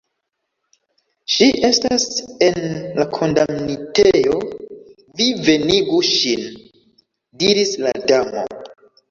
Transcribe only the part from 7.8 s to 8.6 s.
la Damo.